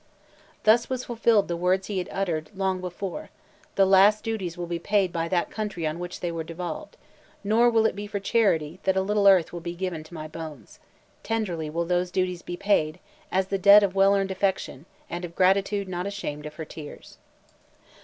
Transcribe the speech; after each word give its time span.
Thus 0.63 0.89
was 0.89 1.05
fulfilled 1.05 1.47
the 1.47 1.55
words 1.55 1.85
he 1.85 1.99
had 1.99 2.09
uttered 2.11 2.49
long 2.55 2.81
before—"The 2.81 3.85
last 3.85 4.23
duties 4.23 4.57
will 4.57 4.65
be 4.65 4.79
paid 4.79 5.13
by 5.13 5.27
that 5.27 5.51
country 5.51 5.85
on 5.85 5.99
which 5.99 6.21
they 6.21 6.31
are 6.31 6.43
devolved; 6.43 6.97
nor 7.43 7.69
will 7.69 7.85
it 7.85 7.95
be 7.95 8.07
for 8.07 8.19
charity 8.19 8.79
that 8.81 8.97
a 8.97 9.03
little 9.03 9.27
earth 9.27 9.53
will 9.53 9.59
be 9.59 9.75
given 9.75 10.03
to 10.05 10.15
my 10.15 10.27
bones. 10.27 10.79
Tenderly 11.21 11.69
will 11.69 11.85
those 11.85 12.09
duties 12.09 12.41
be 12.41 12.57
paid, 12.57 12.97
as 13.31 13.49
the 13.49 13.59
debt 13.59 13.83
of 13.83 13.93
well 13.93 14.15
earned 14.15 14.31
affection, 14.31 14.87
and 15.07 15.23
of 15.23 15.35
gratitude 15.35 15.87
not 15.87 16.07
ashamed 16.07 16.47
of 16.47 16.55
her 16.55 16.65
tears." 16.65 17.17